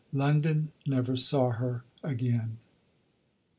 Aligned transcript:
London 0.11 0.71
never 0.87 1.15
saw 1.15 1.51
her 1.51 1.83
again. 2.01 2.57